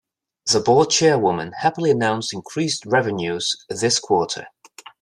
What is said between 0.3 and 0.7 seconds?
The